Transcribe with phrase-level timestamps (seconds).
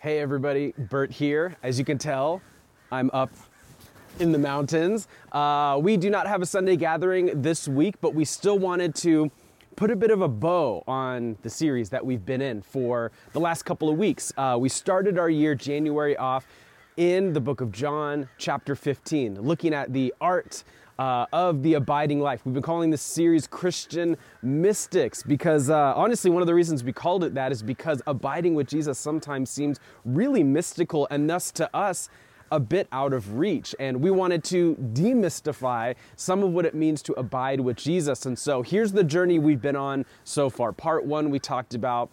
[0.00, 1.56] Hey everybody, Bert here.
[1.60, 2.40] As you can tell,
[2.92, 3.32] I'm up
[4.20, 5.08] in the mountains.
[5.32, 9.28] Uh, we do not have a Sunday gathering this week, but we still wanted to
[9.74, 13.40] put a bit of a bow on the series that we've been in for the
[13.40, 14.32] last couple of weeks.
[14.36, 16.46] Uh, we started our year January off
[16.96, 20.62] in the book of John, chapter 15, looking at the art
[20.98, 22.42] uh, of the abiding life.
[22.44, 26.92] We've been calling this series Christian Mystics because uh, honestly, one of the reasons we
[26.92, 31.74] called it that is because abiding with Jesus sometimes seems really mystical and thus to
[31.74, 32.08] us
[32.50, 33.74] a bit out of reach.
[33.78, 38.26] And we wanted to demystify some of what it means to abide with Jesus.
[38.26, 40.72] And so here's the journey we've been on so far.
[40.72, 42.10] Part one, we talked about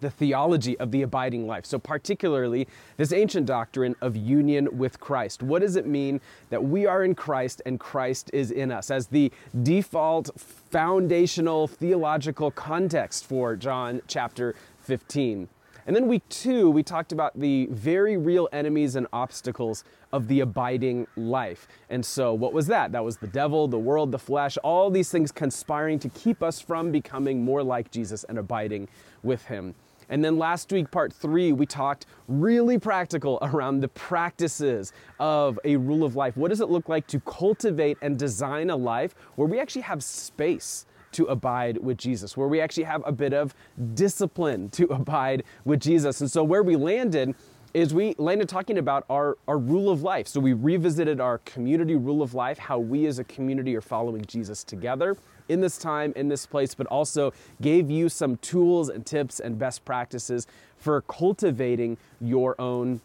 [0.00, 1.66] the theology of the abiding life.
[1.66, 5.42] So, particularly, this ancient doctrine of union with Christ.
[5.42, 6.20] What does it mean
[6.50, 12.50] that we are in Christ and Christ is in us as the default foundational theological
[12.50, 15.48] context for John chapter 15?
[15.88, 20.40] And then, week two, we talked about the very real enemies and obstacles of the
[20.40, 21.66] abiding life.
[21.88, 22.92] And so, what was that?
[22.92, 26.60] That was the devil, the world, the flesh, all these things conspiring to keep us
[26.60, 28.88] from becoming more like Jesus and abiding
[29.22, 29.74] with him.
[30.08, 35.76] And then last week, part three, we talked really practical around the practices of a
[35.76, 36.36] rule of life.
[36.36, 40.02] What does it look like to cultivate and design a life where we actually have
[40.02, 40.86] space?
[41.12, 43.54] To abide with Jesus, where we actually have a bit of
[43.94, 46.20] discipline to abide with Jesus.
[46.20, 47.34] And so, where we landed
[47.74, 50.26] is we landed talking about our, our rule of life.
[50.26, 54.24] So, we revisited our community rule of life, how we as a community are following
[54.24, 55.16] Jesus together
[55.48, 59.58] in this time, in this place, but also gave you some tools and tips and
[59.58, 60.46] best practices
[60.76, 63.00] for cultivating your own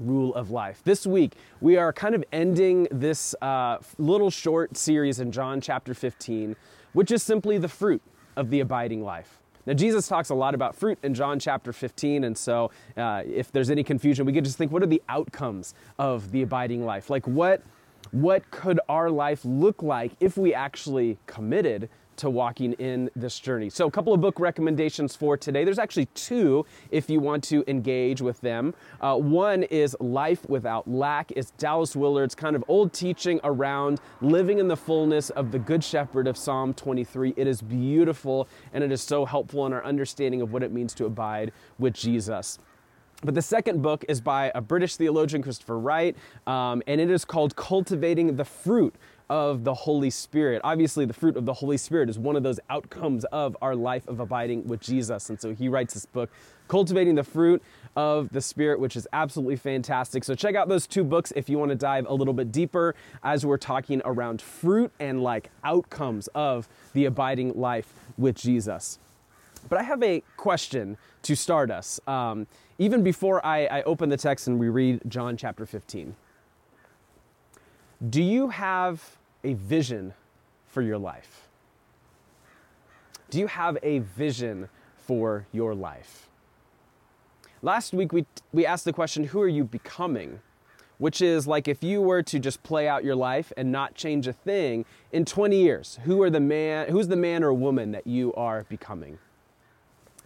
[0.00, 0.80] rule of life.
[0.84, 5.94] This week, we are kind of ending this uh, little short series in John chapter
[5.94, 6.56] 15,
[6.92, 8.02] which is simply the fruit
[8.36, 9.37] of the abiding life.
[9.68, 13.52] Now, Jesus talks a lot about fruit in John chapter 15, and so uh, if
[13.52, 17.10] there's any confusion, we could just think what are the outcomes of the abiding life?
[17.10, 17.62] Like, what
[18.10, 23.70] what could our life look like if we actually committed to walking in this journey.
[23.70, 25.64] So, a couple of book recommendations for today.
[25.64, 28.74] There's actually two if you want to engage with them.
[29.00, 31.32] Uh, one is Life Without Lack.
[31.32, 35.82] It's Dallas Willard's kind of old teaching around living in the fullness of the Good
[35.82, 37.34] Shepherd of Psalm 23.
[37.36, 40.94] It is beautiful and it is so helpful in our understanding of what it means
[40.94, 42.58] to abide with Jesus.
[43.24, 47.24] But the second book is by a British theologian, Christopher Wright, um, and it is
[47.24, 48.94] called Cultivating the Fruit
[49.30, 50.60] of the Holy Spirit.
[50.64, 54.06] Obviously, the fruit of the Holy Spirit is one of those outcomes of our life
[54.08, 55.28] of abiding with Jesus.
[55.28, 56.30] And so he writes this book,
[56.66, 57.62] Cultivating the Fruit
[57.96, 60.24] of the Spirit, which is absolutely fantastic.
[60.24, 62.94] So check out those two books if you want to dive a little bit deeper
[63.22, 68.98] as we're talking around fruit and like outcomes of the abiding life with Jesus.
[69.68, 72.00] But I have a question to start us.
[72.06, 72.46] Um,
[72.78, 76.14] even before I, I open the text and we read John chapter 15.
[78.08, 80.14] Do you have a vision
[80.66, 81.48] for your life?
[83.30, 86.28] Do you have a vision for your life?
[87.62, 90.40] Last week we, we asked the question, Who are you becoming?
[90.98, 94.26] Which is like if you were to just play out your life and not change
[94.26, 98.06] a thing in 20 years, who are the man, who's the man or woman that
[98.06, 99.18] you are becoming?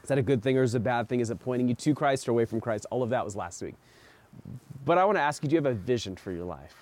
[0.03, 1.21] Is that a good thing or is it a bad thing?
[1.21, 2.87] Is it pointing you to Christ or away from Christ?
[2.91, 3.75] All of that was last week.
[4.84, 6.81] But I want to ask you do you have a vision for your life?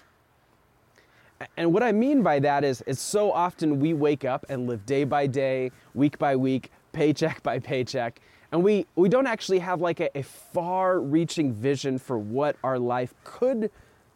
[1.57, 4.85] And what I mean by that is, is so often we wake up and live
[4.85, 8.21] day by day, week by week, paycheck by paycheck,
[8.53, 12.79] and we, we don't actually have like a, a far reaching vision for what our
[12.79, 13.71] life could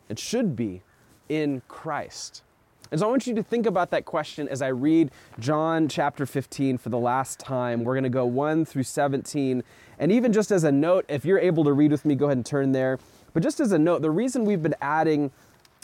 [0.08, 0.82] and should be
[1.28, 2.42] in Christ.
[2.90, 6.26] And so I want you to think about that question as I read John chapter
[6.26, 7.84] 15 for the last time.
[7.84, 9.62] We're going to go 1 through 17.
[9.98, 12.36] And even just as a note, if you're able to read with me, go ahead
[12.36, 12.98] and turn there.
[13.32, 15.32] But just as a note, the reason we've been adding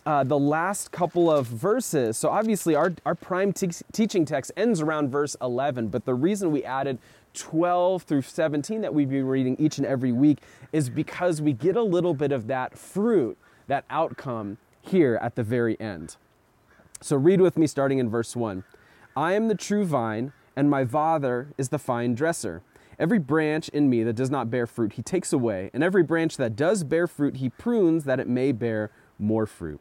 [0.07, 4.81] uh, the last couple of verses, so obviously our, our prime te- teaching text ends
[4.81, 6.99] around verse 11, but the reason we added
[7.35, 10.39] 12 through 17 that we've been reading each and every week
[10.73, 13.37] is because we get a little bit of that fruit,
[13.67, 16.17] that outcome here at the very end.
[17.01, 18.65] So read with me starting in verse 1.
[19.17, 22.63] I am the true vine, and my Father is the vinedresser.
[22.99, 26.37] Every branch in me that does not bear fruit, he takes away, and every branch
[26.37, 29.81] that does bear fruit, he prunes that it may bear more fruit.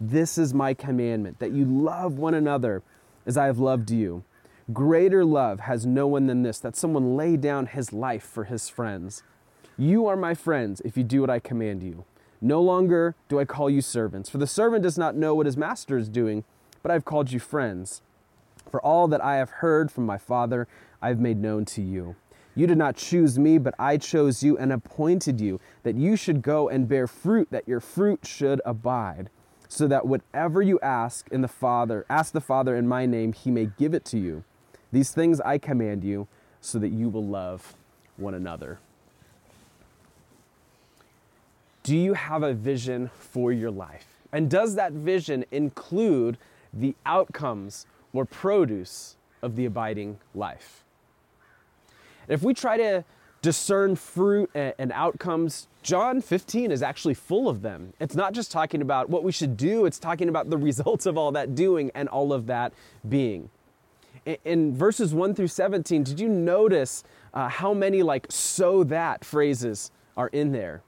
[0.00, 2.82] This is my commandment, that you love one another
[3.26, 4.22] as I have loved you.
[4.72, 8.68] Greater love has no one than this, that someone lay down his life for his
[8.68, 9.22] friends.
[9.76, 12.04] You are my friends if you do what I command you.
[12.40, 15.56] No longer do I call you servants, for the servant does not know what his
[15.56, 16.44] master is doing,
[16.82, 18.02] but I have called you friends.
[18.70, 20.68] For all that I have heard from my Father,
[21.02, 22.14] I have made known to you.
[22.54, 26.42] You did not choose me, but I chose you and appointed you, that you should
[26.42, 29.30] go and bear fruit, that your fruit should abide,
[29.68, 33.50] so that whatever you ask in the Father, ask the Father in my name, he
[33.50, 34.44] may give it to you.
[34.90, 36.26] These things I command you,
[36.60, 37.74] so that you will love
[38.16, 38.78] one another.
[41.82, 44.06] Do you have a vision for your life?
[44.32, 46.36] And does that vision include
[46.72, 50.84] the outcomes or produce of the abiding life?
[52.26, 53.04] If we try to
[53.42, 57.92] discern fruit and outcomes, John 15 is actually full of them.
[58.00, 61.16] It's not just talking about what we should do, it's talking about the results of
[61.16, 62.72] all that doing and all of that
[63.08, 63.50] being
[64.44, 67.04] in verses 1 through 17, did you notice
[67.34, 70.82] uh, how many like so that phrases are in there?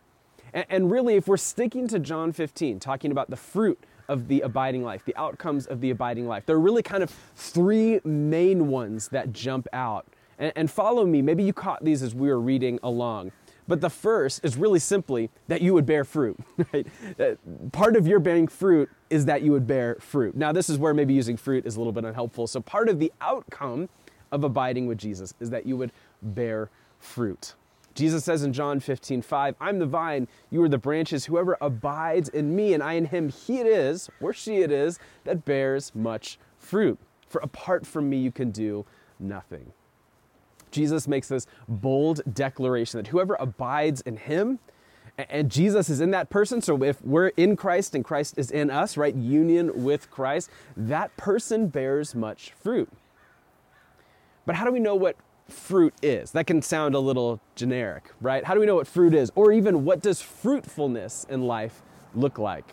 [0.53, 4.41] And, and really, if we're sticking to John 15, talking about the fruit of the
[4.41, 8.69] abiding life, the outcomes of the abiding life, there are really kind of three main
[8.69, 10.07] ones that jump out.
[10.41, 13.31] And, and follow me, maybe you caught these as we were reading along.
[13.69, 16.37] But the first is really simply that you would bear fruit.
[16.73, 16.87] Right?
[17.19, 17.35] Uh,
[17.73, 20.37] part of your bearing fruit is that you would bear fruit.
[20.37, 22.47] Now, this is where maybe using fruit is a little bit unhelpful.
[22.49, 23.89] So, part of the outcome
[24.33, 25.93] of abiding with Jesus is that you would
[26.23, 27.55] bear fruit.
[27.95, 31.27] Jesus says in John 15, 5, I'm the vine, you are the branches.
[31.27, 34.99] Whoever abides in me and I in him, he it is, or she it is,
[35.25, 36.99] that bears much fruit.
[37.29, 38.87] For apart from me, you can do
[39.19, 39.73] nothing.
[40.71, 44.59] Jesus makes this bold declaration that whoever abides in him,
[45.29, 46.63] and Jesus is in that person.
[46.63, 51.15] So if we're in Christ and Christ is in us, right, union with Christ, that
[51.17, 52.89] person bears much fruit.
[54.47, 55.17] But how do we know what
[55.49, 56.31] fruit is?
[56.31, 58.45] That can sound a little generic, right?
[58.45, 59.31] How do we know what fruit is?
[59.35, 61.83] Or even what does fruitfulness in life
[62.15, 62.65] look like?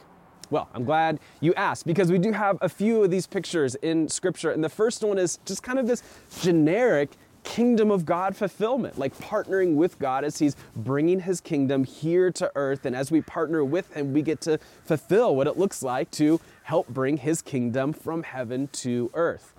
[0.49, 4.07] Well, I'm glad you asked because we do have a few of these pictures in
[4.07, 4.51] Scripture.
[4.51, 6.01] And the first one is just kind of this
[6.41, 7.11] generic
[7.47, 12.51] kingdom of God fulfillment, like partnering with God as He's bringing His kingdom here to
[12.55, 12.85] earth.
[12.85, 16.41] And as we partner with Him, we get to fulfill what it looks like to
[16.63, 19.53] help bring His kingdom from heaven to earth.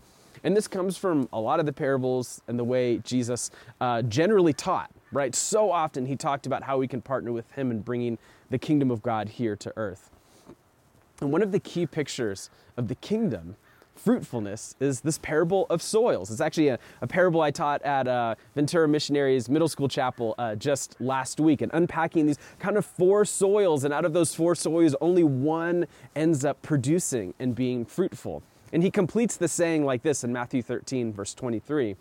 [0.45, 3.51] And this comes from a lot of the parables and the way Jesus
[3.81, 5.35] uh, generally taught, right?
[5.35, 8.19] So often He talked about how we can partner with Him in bringing
[8.51, 10.11] the kingdom of God here to earth.
[11.23, 13.57] And one of the key pictures of the kingdom
[13.99, 16.31] fruitfulness is this parable of soils.
[16.31, 20.55] It's actually a, a parable I taught at uh, Ventura Missionaries Middle School Chapel uh,
[20.55, 23.85] just last week and unpacking these kind of four soils.
[23.85, 28.43] And out of those four soils, only one ends up producing and being fruitful.
[28.73, 31.97] And he completes the saying like this in Matthew 13, verse 23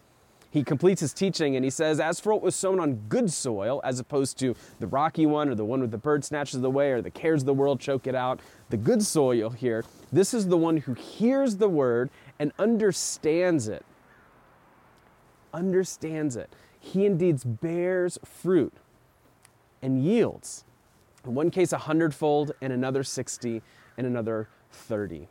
[0.50, 3.82] he completes his teaching and he says, As for what was sown on good soil,
[3.84, 6.92] as opposed to the rocky one or the one with the bird snatches it away
[6.92, 10.48] or the cares of the world choke it out, the good soil here, this is
[10.48, 12.10] the one who hears the word
[12.40, 13.86] and understands it.
[15.54, 16.50] Understands it.
[16.80, 18.74] He indeed bears fruit
[19.82, 20.64] and yields.
[21.26, 23.62] In one case, a hundredfold, and another 60,
[23.98, 25.28] and another 30.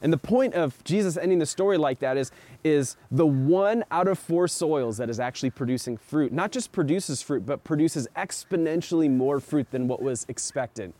[0.00, 2.32] And the point of Jesus ending the story like that is,
[2.64, 7.22] is the one out of four soils that is actually producing fruit, not just produces
[7.22, 10.92] fruit, but produces exponentially more fruit than what was expected.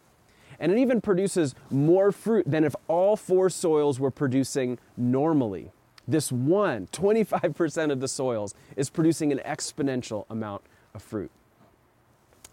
[0.63, 5.73] And it even produces more fruit than if all four soils were producing normally.
[6.07, 10.63] This one, 25% of the soils, is producing an exponential amount
[10.95, 11.33] of fruit.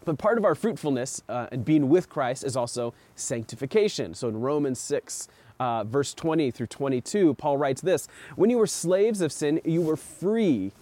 [0.04, 4.14] But part of our fruitfulness uh, and being with Christ is also sanctification.
[4.14, 5.28] So in Romans 6,
[5.60, 9.82] uh, verse 20 through 22, Paul writes this When you were slaves of sin, you
[9.82, 10.72] were free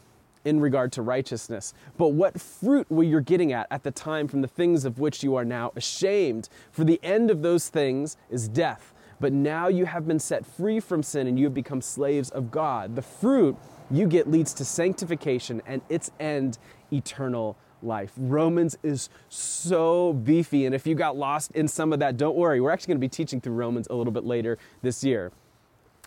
[0.45, 1.75] in regard to righteousness.
[1.97, 5.23] But what fruit were you getting at at the time from the things of which
[5.23, 6.49] you are now ashamed?
[6.71, 8.95] For the end of those things is death.
[9.21, 12.51] But now you have been set free from sin and you have become slaves of
[12.51, 12.95] God.
[12.95, 13.57] The fruit
[13.91, 16.59] you get leads to sanctification and its end,
[16.93, 18.13] eternal life.
[18.17, 20.67] Romans is so beefy.
[20.67, 22.61] And if you got lost in some of that, don't worry.
[22.61, 25.33] We're actually going to be teaching through Romans a little bit later this year.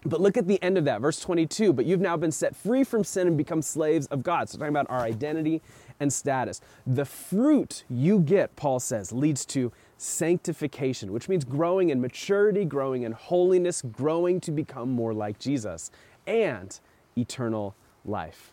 [0.03, 1.73] But look at the end of that, verse 22.
[1.73, 4.49] But you've now been set free from sin and become slaves of God.
[4.49, 5.61] So, talking about our identity
[5.99, 6.59] and status.
[6.87, 13.03] The fruit you get, Paul says, leads to sanctification, which means growing in maturity, growing
[13.03, 15.91] in holiness, growing to become more like Jesus,
[16.25, 16.79] and
[17.15, 18.51] eternal life.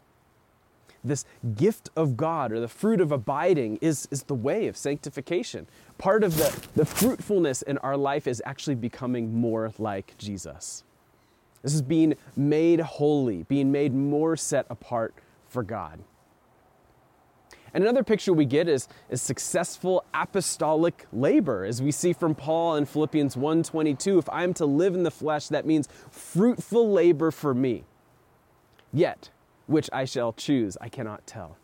[1.02, 1.24] This
[1.56, 5.66] gift of God or the fruit of abiding is, is the way of sanctification.
[5.96, 10.84] Part of the, the fruitfulness in our life is actually becoming more like Jesus.
[11.62, 15.14] This is being made holy, being made more set apart
[15.48, 16.00] for God.
[17.74, 22.76] And another picture we get is, is successful apostolic labor, as we see from Paul
[22.76, 24.18] in Philippians 1:22.
[24.18, 27.84] If I am to live in the flesh, that means fruitful labor for me.
[28.92, 29.30] Yet,
[29.66, 31.56] which I shall choose, I cannot tell.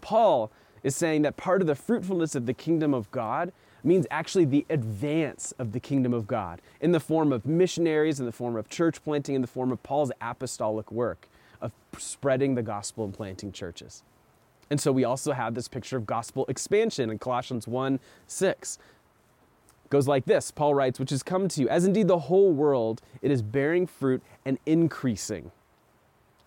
[0.00, 0.50] Paul
[0.82, 3.52] is saying that part of the fruitfulness of the kingdom of God
[3.84, 8.26] means actually the advance of the kingdom of God in the form of missionaries, in
[8.26, 11.28] the form of church planting, in the form of Paul's apostolic work
[11.60, 14.02] of spreading the gospel and planting churches.
[14.70, 18.78] And so we also have this picture of gospel expansion in Colossians 1 6.
[19.90, 23.02] goes like this Paul writes, which has come to you, as indeed the whole world,
[23.22, 25.50] it is bearing fruit and increasing.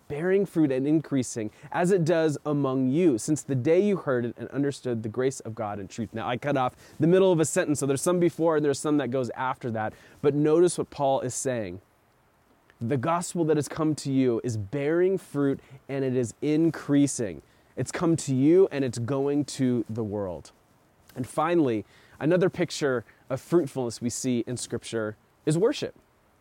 [0.08, 4.36] Bearing fruit and increasing, as it does among you, since the day you heard it
[4.38, 6.10] and understood the grace of God and truth.
[6.14, 8.80] Now, I cut off the middle of a sentence, so there's some before and there's
[8.80, 9.94] some that goes after that.
[10.22, 11.82] But notice what Paul is saying.
[12.80, 15.60] The gospel that has come to you is bearing fruit
[15.90, 17.42] and it is increasing.
[17.76, 20.52] It's come to you and it's going to the world.
[21.16, 21.86] And finally,
[22.20, 25.96] another picture of fruitfulness we see in Scripture is worship.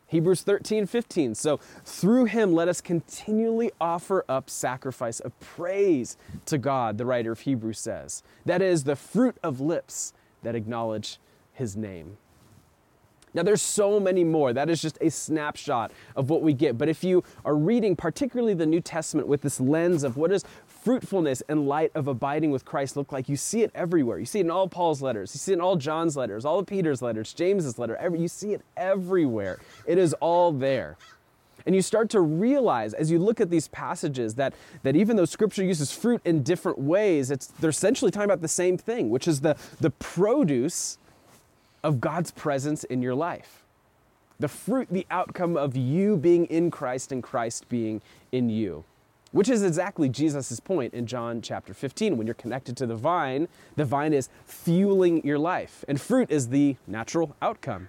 [0.06, 1.34] Hebrews 13, 15.
[1.34, 7.32] So through him, let us continually offer up sacrifice of praise to God, the writer
[7.32, 8.22] of Hebrews says.
[8.44, 11.18] That is the fruit of lips that acknowledge
[11.52, 12.18] his name.
[13.36, 14.54] Now, there's so many more.
[14.54, 16.78] That is just a snapshot of what we get.
[16.78, 20.42] But if you are reading, particularly the New Testament, with this lens of what does
[20.66, 24.18] fruitfulness and light of abiding with Christ look like, you see it everywhere.
[24.18, 26.58] You see it in all Paul's letters, you see it in all John's letters, all
[26.58, 27.94] of Peter's letters, James's letter.
[27.96, 29.58] Every, you see it everywhere.
[29.86, 30.96] It is all there.
[31.66, 35.24] And you start to realize as you look at these passages that, that even though
[35.26, 39.28] scripture uses fruit in different ways, it's, they're essentially talking about the same thing, which
[39.28, 40.96] is the, the produce
[41.86, 43.62] of God's presence in your life.
[44.40, 48.02] The fruit, the outcome of you being in Christ and Christ being
[48.32, 48.84] in you.
[49.30, 52.16] Which is exactly Jesus' point in John chapter 15.
[52.16, 56.48] When you're connected to the vine, the vine is fueling your life, and fruit is
[56.48, 57.88] the natural outcome.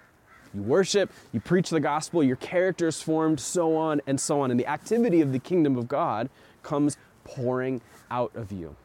[0.54, 4.52] You worship, you preach the gospel, your character is formed, so on and so on.
[4.52, 6.30] And the activity of the kingdom of God
[6.62, 8.76] comes pouring out of you.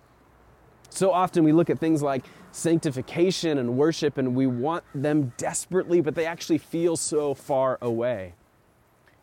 [0.95, 6.03] So often we look at things like sanctification and worship and we want them desperately,
[6.03, 8.35] but they actually feel so far away.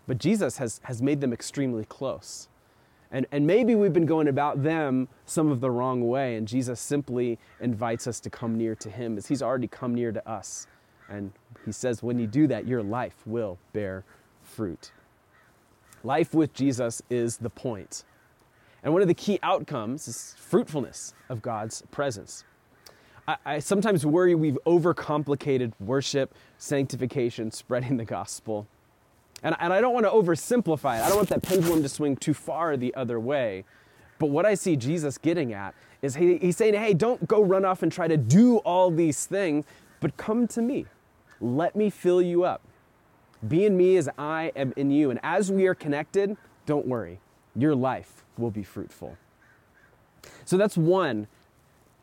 [0.08, 2.48] But Jesus has, has made them extremely close.
[3.12, 6.80] And, and maybe we've been going about them some of the wrong way, and Jesus
[6.80, 10.66] simply invites us to come near to Him as He's already come near to us.
[11.08, 11.32] And
[11.66, 14.06] He says, when you do that, your life will bear
[14.42, 14.92] fruit.
[16.04, 18.04] Life with Jesus is the point.
[18.84, 22.44] And one of the key outcomes is fruitfulness of God's presence.
[23.28, 28.68] I, I, sometimes worry we've overcomplicated worship, sanctification, spreading the gospel.
[29.44, 31.04] And, and I don't want to oversimplify it.
[31.04, 33.66] I don't want that pendulum to swing too far the other way.
[34.18, 37.66] But what I see Jesus getting at is he, he's saying, hey, don't go run
[37.66, 39.66] off and try to do all these things,
[40.02, 40.86] but come to me.
[41.40, 42.62] Let me fill you up.
[43.48, 45.10] Be in me as I am in you.
[45.10, 47.20] And as we are connected, don't worry,
[47.62, 49.18] your life will be fruitful.
[50.46, 51.28] So that's one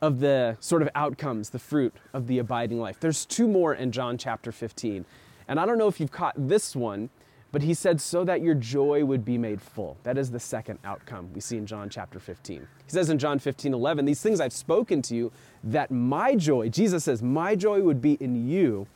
[0.01, 3.01] of the sort of outcomes, the fruit of the abiding life.
[3.01, 5.05] There's two more in John chapter 15.
[5.49, 7.09] And I don't know if you've caught this one,
[7.53, 9.97] but he said, so that your joy would be made full.
[10.03, 12.61] That is the second outcome we see in John chapter 15.
[12.85, 15.33] He says in John 15, 11, These things I've spoken to you,
[15.65, 18.87] that my joy, Jesus says, my joy would be in you,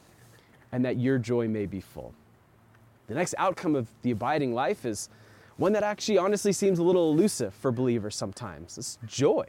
[0.72, 2.12] and that your joy may be full.
[3.06, 5.08] The next outcome of the abiding life is
[5.60, 8.78] one that actually honestly seems a little elusive for believers sometimes.
[8.78, 9.44] It's joy.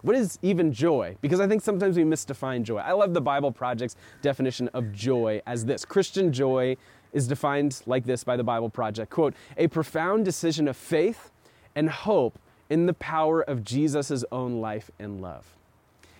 [0.00, 1.18] What is even joy?
[1.20, 2.78] Because I think sometimes we misdefine joy.
[2.78, 6.78] I love the Bible Project's definition of joy as this Christian joy
[7.12, 11.32] is defined like this by the Bible Project quote, a profound decision of faith
[11.74, 12.38] and hope
[12.70, 15.54] in the power of Jesus' own life and love.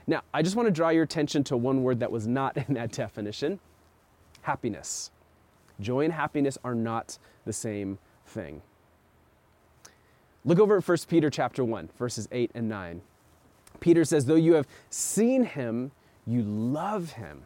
[0.06, 2.74] Now, I just want to draw your attention to one word that was not in
[2.74, 3.60] that definition
[4.42, 5.10] happiness.
[5.80, 7.98] Joy and happiness are not the same
[8.28, 8.62] thing.
[10.44, 13.02] Look over at 1 Peter chapter 1, verses 8 and 9.
[13.80, 15.90] Peter says, Though you have seen him,
[16.26, 17.42] you love him.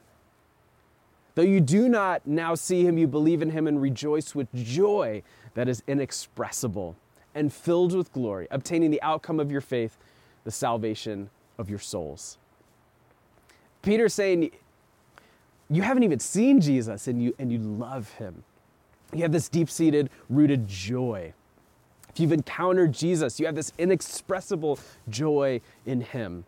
[1.34, 5.22] Though you do not now see him, you believe in him and rejoice with joy
[5.54, 6.96] that is inexpressible
[7.34, 9.96] and filled with glory, obtaining the outcome of your faith,
[10.44, 12.36] the salvation of your souls.
[13.80, 14.50] Peter's saying,
[15.70, 18.44] You haven't even seen Jesus and you, and you love him.
[19.12, 21.34] You have this deep seated, rooted joy.
[22.08, 24.78] If you've encountered Jesus, you have this inexpressible
[25.08, 26.44] joy in him.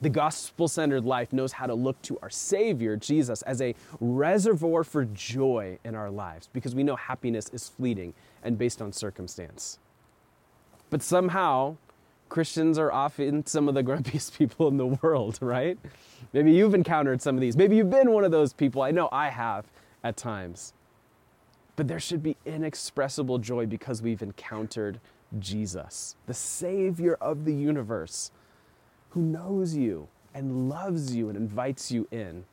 [0.00, 4.82] The gospel centered life knows how to look to our Savior, Jesus, as a reservoir
[4.82, 8.12] for joy in our lives because we know happiness is fleeting
[8.42, 9.78] and based on circumstance.
[10.90, 11.76] But somehow,
[12.28, 15.78] Christians are often some of the grumpiest people in the world, right?
[16.32, 17.56] Maybe you've encountered some of these.
[17.56, 18.82] Maybe you've been one of those people.
[18.82, 19.66] I know I have
[20.02, 20.72] at times.
[21.76, 25.00] But there should be inexpressible joy because we've encountered
[25.38, 28.30] Jesus, the Savior of the universe
[29.10, 32.44] who knows you and loves you and invites you in.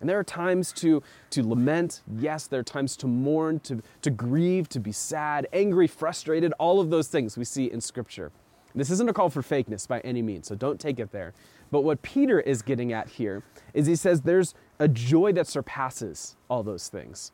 [0.00, 4.10] And there are times to, to lament, yes, there are times to mourn, to, to
[4.10, 8.30] grieve, to be sad, angry, frustrated, all of those things we see in Scripture.
[8.74, 11.32] This isn't a call for fakeness by any means, so don't take it there.
[11.72, 13.42] But what Peter is getting at here
[13.74, 17.32] is he says there's a joy that surpasses all those things,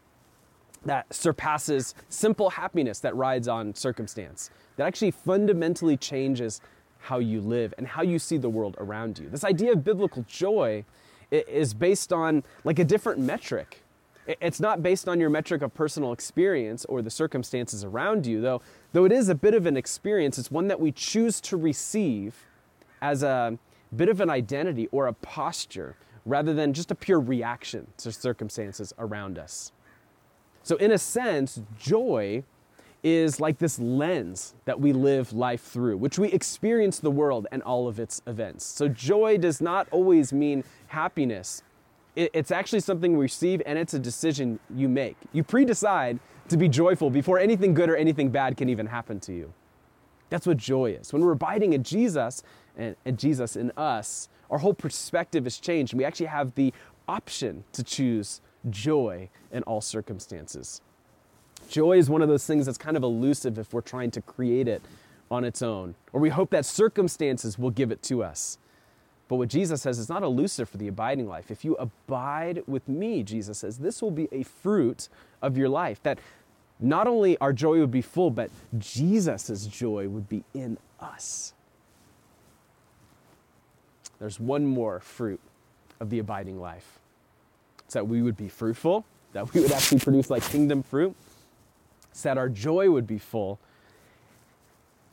[0.85, 6.61] that surpasses simple happiness that rides on circumstance, that actually fundamentally changes
[6.99, 9.29] how you live and how you see the world around you.
[9.29, 10.85] This idea of biblical joy
[11.31, 13.83] is based on like a different metric.
[14.27, 18.63] It's not based on your metric of personal experience or the circumstances around you, though,
[18.93, 22.47] though it is a bit of an experience, it's one that we choose to receive
[23.03, 23.59] as a
[23.95, 28.95] bit of an identity or a posture rather than just a pure reaction to circumstances
[28.99, 29.73] around us.
[30.65, 32.43] So, in a sense, joy
[33.03, 37.63] is like this lens that we live life through, which we experience the world and
[37.63, 38.65] all of its events.
[38.65, 41.63] So, joy does not always mean happiness.
[42.17, 45.17] It's actually something we receive and it's a decision you make.
[45.33, 46.19] You pre decide
[46.49, 49.53] to be joyful before anything good or anything bad can even happen to you.
[50.31, 51.13] That's what joy is.
[51.13, 52.43] When we're abiding in Jesus
[52.77, 55.93] and, and Jesus in us, our whole perspective is changed.
[55.93, 56.73] And we actually have the
[57.09, 60.81] option to choose joy in all circumstances.
[61.69, 64.69] Joy is one of those things that's kind of elusive if we're trying to create
[64.69, 64.83] it
[65.31, 68.59] on its own, or we hope that circumstances will give it to us.
[69.27, 71.51] But what Jesus says is not elusive for the abiding life.
[71.51, 75.09] If you abide with me, Jesus says, this will be a fruit
[75.41, 76.03] of your life.
[76.03, 76.19] That
[76.79, 81.55] not only our joy would be full, but Jesus' joy would be in us.
[84.21, 85.41] There's one more fruit
[86.01, 87.01] of the abiding life.
[87.93, 91.15] That we would be fruitful, that we would actually produce like kingdom fruit,
[92.23, 93.59] that our joy would be full,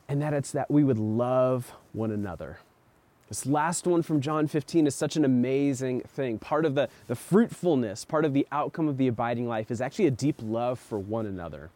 [0.08, 2.60] and that it's that we would love one another.
[3.30, 6.38] This last one from John 15 is such an amazing thing.
[6.38, 10.08] Part of the, the fruitfulness, part of the outcome of the abiding life is actually
[10.08, 11.70] a deep love for one another.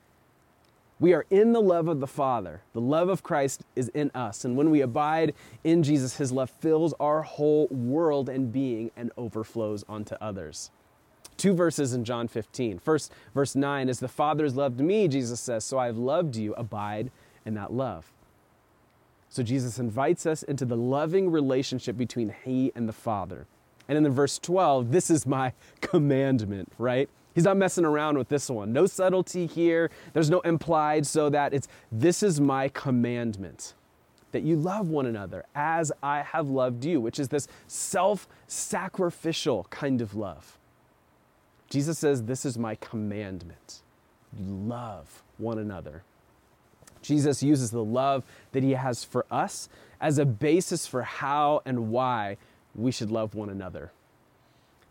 [0.99, 2.61] We are in the love of the Father.
[2.73, 4.43] The love of Christ is in us.
[4.43, 9.11] And when we abide in Jesus, his love fills our whole world and being and
[9.17, 10.71] overflows onto others
[11.37, 12.79] two verses in John 15.
[12.79, 16.35] First, verse 9 is the Father has loved me, Jesus says, so I have loved
[16.35, 16.53] you.
[16.55, 17.11] Abide
[17.45, 18.11] in that love.
[19.29, 23.47] So Jesus invites us into the loving relationship between He and the Father.
[23.87, 27.09] And in the verse 12, this is my commandment, right?
[27.33, 28.71] He's not messing around with this one.
[28.71, 29.91] No subtlety here.
[30.13, 33.73] There's no implied, so that it's this is my commandment
[34.31, 39.65] that you love one another as I have loved you, which is this self sacrificial
[39.69, 40.57] kind of love.
[41.69, 43.81] Jesus says, This is my commandment.
[44.39, 46.03] Love one another.
[47.01, 49.69] Jesus uses the love that he has for us
[50.01, 52.37] as a basis for how and why
[52.73, 53.91] we should love one another.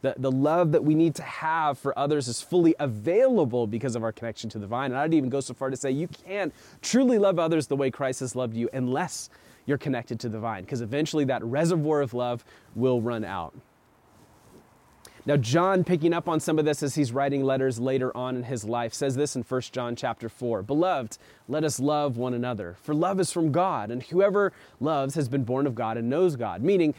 [0.02, 4.02] The, the love that we need to have for others is fully available because of
[4.02, 4.90] our connection to the vine.
[4.92, 7.90] And I'd even go so far to say you can't truly love others the way
[7.90, 9.30] Christ has loved you unless
[9.66, 13.54] you're connected to the vine, because eventually that reservoir of love will run out.
[15.26, 18.42] Now, John, picking up on some of this as he's writing letters later on in
[18.42, 21.16] his life, says this in 1 John chapter 4 Beloved,
[21.48, 25.44] let us love one another, for love is from God, and whoever loves has been
[25.44, 26.94] born of God and knows God, meaning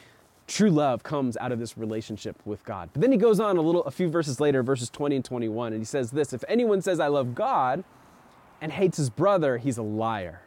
[0.48, 2.90] true love comes out of this relationship with God.
[2.94, 5.74] But then he goes on a little a few verses later, verses 20 and 21,
[5.74, 7.84] and he says this If anyone says, I love God,
[8.60, 10.42] and hates his brother, he's a liar.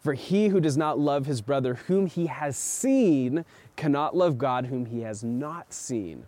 [0.00, 3.44] For he who does not love his brother whom he has seen
[3.76, 6.24] cannot love God whom he has not seen.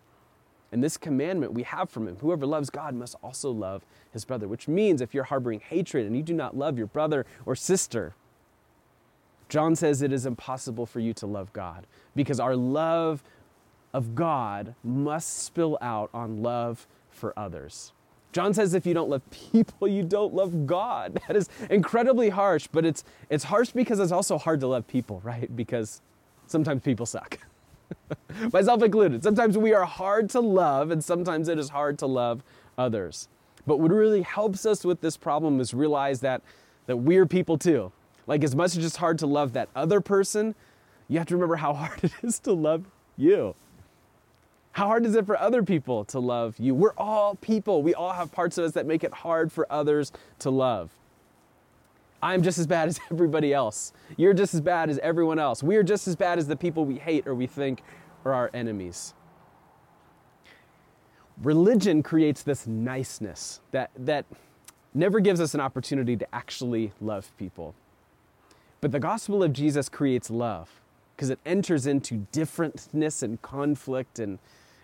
[0.73, 4.47] And this commandment we have from him whoever loves God must also love his brother,
[4.47, 8.15] which means if you're harboring hatred and you do not love your brother or sister,
[9.49, 13.25] John says it is impossible for you to love God because our love
[13.93, 17.93] of God must spill out on love for others.
[18.33, 21.21] John says if you don't love people, you don't love God.
[21.29, 25.21] That is incredibly harsh, but it's, it's harsh because it's also hard to love people,
[25.25, 25.55] right?
[25.55, 26.01] Because
[26.47, 27.39] sometimes people suck.
[28.53, 29.23] Myself included.
[29.23, 32.43] Sometimes we are hard to love, and sometimes it is hard to love
[32.79, 33.29] others.
[33.67, 36.43] But what really helps us with this problem is realize that,
[36.87, 37.93] that we're people too.
[38.27, 40.55] Like, as much as it's hard to love that other person,
[41.09, 42.85] you have to remember how hard it is to love
[43.17, 43.55] you.
[44.73, 46.75] How hard is it for other people to love you?
[46.75, 47.83] We're all people.
[47.83, 50.91] We all have parts of us that make it hard for others to love.
[52.23, 53.93] I'm just as bad as everybody else.
[54.17, 55.63] You're just as bad as everyone else.
[55.63, 57.83] We are just as bad as the people we hate or we think
[58.25, 59.15] are our enemies.
[61.43, 64.27] Religion creates this niceness that, that
[64.93, 67.75] never gives us an opportunity to actually love people.
[68.81, 70.81] But the gospel of Jesus creates love
[71.17, 74.39] because it enters into differentness and conflict and,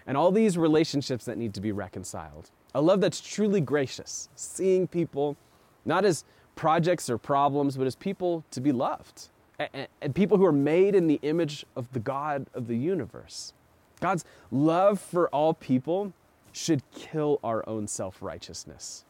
[0.07, 2.51] and all these relationships that need to be reconciled.
[2.75, 5.37] A love that's truly gracious, seeing people
[5.85, 6.25] not as
[6.57, 11.07] projects or problems, but as people to be loved and, people who are made in
[11.07, 13.53] the image of the God of the universe.
[14.01, 16.13] God's love for all people
[16.53, 19.05] should kill our own self righteousness.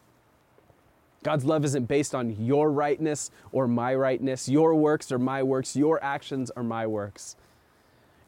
[1.23, 5.75] God's love isn't based on your rightness or my rightness, your works or my works,
[5.75, 7.35] your actions or my works.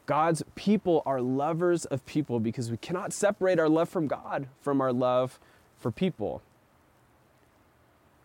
[0.05, 4.81] God's people are lovers of people because we cannot separate our love from God from
[4.81, 5.39] our love
[5.77, 6.41] for people.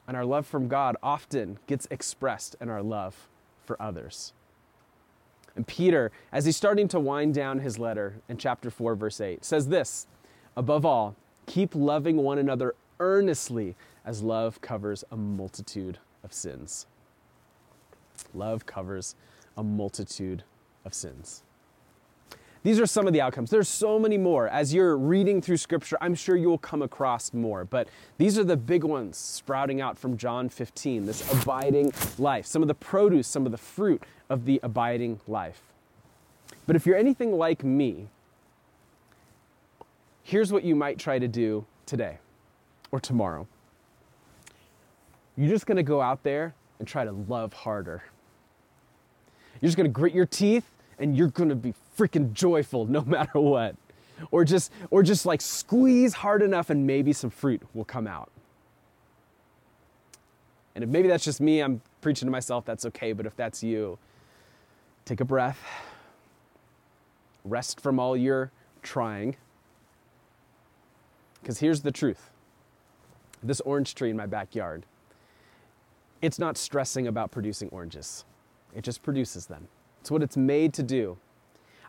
[0.07, 3.29] And our love from God often gets expressed in our love
[3.65, 4.33] for others.
[5.57, 9.45] And Peter, as he's starting to wind down his letter in chapter 4, verse 8,
[9.45, 10.07] says this
[10.57, 11.15] Above all,
[11.47, 16.87] keep loving one another earnestly, as love covers a multitude of sins.
[18.35, 19.15] Love covers
[19.57, 20.43] a multitude
[20.85, 21.44] of sins.
[22.65, 23.51] These are some of the outcomes.
[23.51, 24.49] There's so many more.
[24.49, 28.57] As you're reading through scripture, I'm sure you'll come across more, but these are the
[28.57, 33.45] big ones sprouting out from John 15, this abiding life, some of the produce, some
[33.45, 35.61] of the fruit of the abiding life.
[36.67, 38.09] But if you're anything like me,
[40.23, 42.17] here's what you might try to do today
[42.91, 43.47] or tomorrow.
[45.37, 48.05] You're just going to go out there and try to love harder.
[49.61, 50.65] You're just going to grit your teeth
[50.99, 53.77] and you're to be freaking joyful no matter what.
[54.31, 58.31] Or just or just like squeeze hard enough and maybe some fruit will come out.
[60.75, 63.63] And if maybe that's just me, I'm preaching to myself, that's okay, but if that's
[63.63, 63.99] you,
[65.05, 65.59] take a breath.
[67.45, 68.51] Rest from all your
[68.83, 69.37] trying.
[71.41, 72.31] Because here's the truth.
[73.43, 74.85] This orange tree in my backyard,
[76.23, 78.25] it's not stressing about producing oranges.
[78.75, 79.69] It just produces them.
[80.05, 81.17] It's what it's made to do.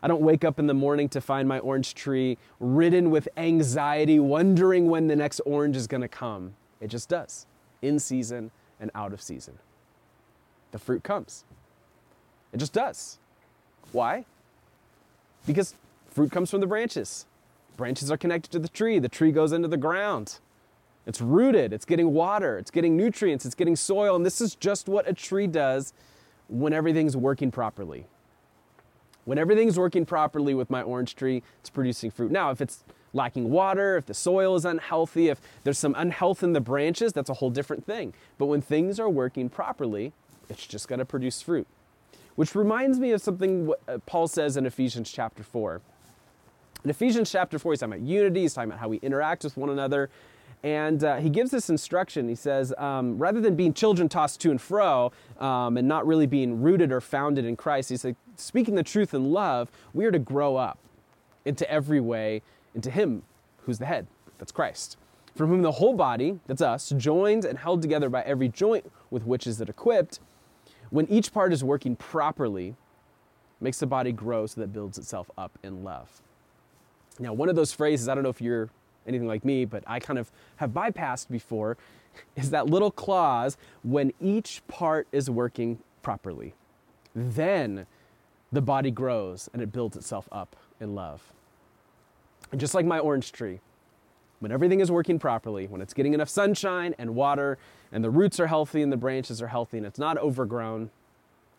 [0.02, 4.18] I don't wake up in the morning to find my orange tree ridden with anxiety,
[4.18, 6.54] wondering when the next orange is going to come.
[6.80, 7.44] It just does,
[7.82, 9.58] in season and out of season.
[10.72, 11.44] The fruit comes.
[12.54, 13.18] It just does.
[13.92, 14.24] Why?
[15.46, 15.74] Because
[16.08, 17.26] fruit comes from the branches.
[17.76, 18.98] Branches are connected to the tree.
[18.98, 20.38] The tree goes into the ground.
[21.04, 24.88] It's rooted, it's getting water, it's getting nutrients, it's getting soil, and this is just
[24.88, 25.92] what a tree does
[26.48, 28.06] when everything's working properly.
[29.24, 32.30] When everything's working properly with my orange tree, it's producing fruit.
[32.30, 36.52] Now, if it's lacking water, if the soil is unhealthy, if there's some unhealth in
[36.52, 38.14] the branches, that's a whole different thing.
[38.38, 40.12] But when things are working properly,
[40.48, 41.66] it's just going to produce fruit.
[42.36, 45.80] Which reminds me of something uh, Paul says in Ephesians chapter 4.
[46.84, 49.56] In Ephesians chapter 4, he's talking about unity, he's talking about how we interact with
[49.56, 50.08] one another.
[50.66, 52.28] And uh, he gives this instruction.
[52.28, 56.26] He says, um, rather than being children tossed to and fro um, and not really
[56.26, 60.10] being rooted or founded in Christ, he said, speaking the truth in love, we are
[60.10, 60.80] to grow up
[61.44, 62.42] into every way
[62.74, 63.22] into Him
[63.62, 64.96] who's the head, that's Christ,
[65.36, 69.24] from whom the whole body, that's us, joined and held together by every joint with
[69.24, 70.18] which is it equipped,
[70.90, 72.74] when each part is working properly,
[73.60, 76.22] makes the body grow so that it builds itself up in love.
[77.20, 78.68] Now, one of those phrases, I don't know if you're
[79.06, 81.76] anything like me, but I kind of have bypassed before,
[82.36, 86.54] is that little clause when each part is working properly.
[87.14, 87.86] Then
[88.52, 91.32] the body grows and it builds itself up in love.
[92.52, 93.60] And just like my orange tree,
[94.40, 97.58] when everything is working properly, when it's getting enough sunshine and water,
[97.90, 100.90] and the roots are healthy and the branches are healthy and it's not overgrown,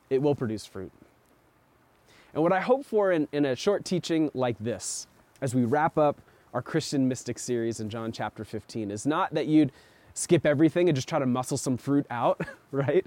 [0.09, 0.91] it will produce fruit.
[2.33, 5.07] And what I hope for in, in a short teaching like this,
[5.41, 6.21] as we wrap up
[6.57, 9.71] our Christian Mystic series in John chapter 15 is not that you'd
[10.15, 12.41] skip everything and just try to muscle some fruit out,
[12.71, 13.05] right?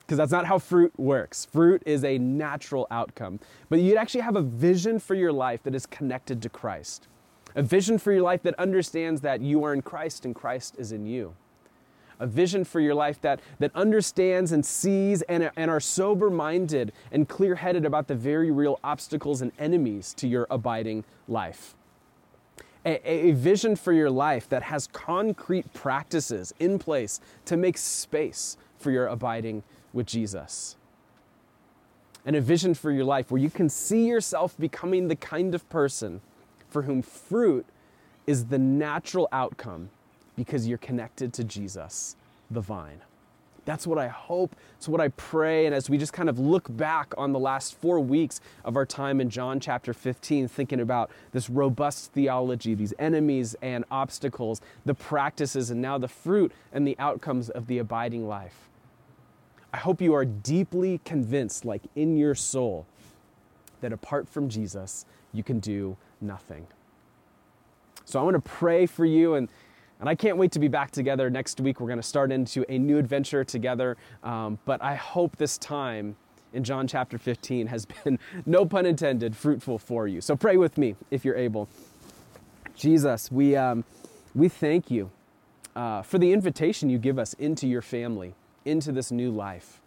[0.00, 1.46] because that's not how fruit works.
[1.46, 3.40] Fruit is a natural outcome.
[3.70, 7.08] But you'd actually have a vision for your life that is connected to Christ,
[7.54, 10.92] a vision for your life that understands that you are in Christ and Christ is
[10.92, 11.34] in you.
[12.18, 16.92] A vision for your life that, that understands and sees and, and are sober minded
[17.10, 21.74] and clear headed about the very real obstacles and enemies to your abiding life
[22.84, 28.56] a, a vision for your life that has concrete practices in place to make space
[28.78, 29.62] for your abiding
[29.92, 30.76] with Jesus.
[32.24, 35.68] And a vision for your life where you can see yourself becoming the kind of
[35.68, 36.20] person
[36.68, 37.66] for whom fruit
[38.26, 39.90] is the natural outcome
[40.36, 42.16] because you're connected to Jesus,
[42.50, 43.00] the vine.
[43.64, 44.56] That's what I hope.
[44.76, 45.66] It's what I pray.
[45.66, 48.86] And as we just kind of look back on the last four weeks of our
[48.86, 54.94] time in John chapter 15, thinking about this robust theology, these enemies and obstacles, the
[54.94, 58.68] practices, and now the fruit and the outcomes of the abiding life.
[59.72, 62.86] I hope you are deeply convinced, like in your soul,
[63.80, 66.66] that apart from Jesus, you can do nothing.
[68.04, 69.48] So I want to pray for you and
[70.00, 71.78] and I can't wait to be back together next week.
[71.78, 73.98] We're going to start into a new adventure together.
[74.24, 76.16] Um, but I hope this time
[76.52, 80.20] in John chapter 15 has been, no pun intended, fruitful for you.
[80.20, 81.68] So pray with me if you're able.
[82.74, 83.84] Jesus, we, um,
[84.34, 85.10] we thank you
[85.76, 88.34] uh, for the invitation you give us into your family,
[88.64, 89.80] into this new life.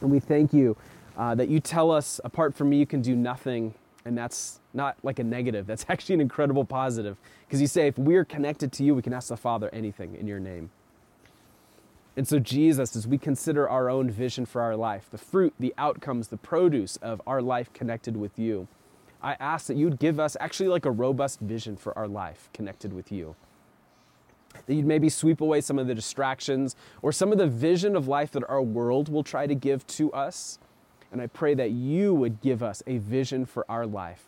[0.00, 0.76] And we thank you
[1.16, 3.74] uh, that you tell us, apart from me, you can do nothing.
[4.04, 7.16] And that's not like a negative, that's actually an incredible positive.
[7.46, 10.26] Because you say, if we're connected to you, we can ask the Father anything in
[10.26, 10.70] your name.
[12.16, 15.74] And so, Jesus, as we consider our own vision for our life, the fruit, the
[15.76, 18.68] outcomes, the produce of our life connected with you,
[19.20, 22.92] I ask that you'd give us actually like a robust vision for our life connected
[22.92, 23.34] with you.
[24.66, 28.06] That you'd maybe sweep away some of the distractions or some of the vision of
[28.06, 30.58] life that our world will try to give to us.
[31.14, 34.24] And I pray that you would give us a vision for our life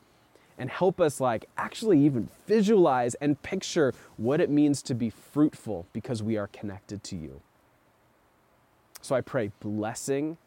[0.57, 5.89] and help us like actually even visualize and picture what it means to be fruitful
[5.93, 7.41] because we are connected to you.
[9.03, 10.39] So I pray blessing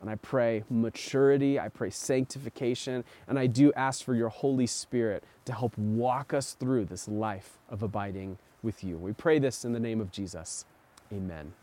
[0.00, 5.24] and I pray maturity, I pray sanctification, and I do ask for your Holy Spirit
[5.46, 8.98] to help walk us through this life of abiding with you.
[8.98, 10.64] We pray this in the name of Jesus.
[11.12, 11.54] Amen.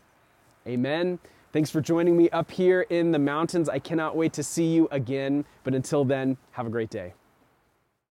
[0.66, 1.20] Amen.
[1.56, 3.70] Thanks for joining me up here in the mountains.
[3.70, 7.14] I cannot wait to see you again, but until then, have a great day.